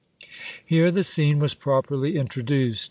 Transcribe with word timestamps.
Here 0.65 0.89
the 0.89 1.03
scene 1.03 1.37
was 1.37 1.53
properly 1.53 2.15
introduced. 2.17 2.79